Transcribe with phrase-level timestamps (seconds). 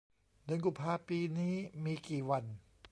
[0.45, 1.55] เดือนกุมภาปีนี้
[1.85, 2.43] มีกี่วัน